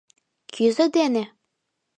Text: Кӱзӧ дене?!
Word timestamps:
Кӱзӧ 0.53 0.85
дене?! 0.95 1.23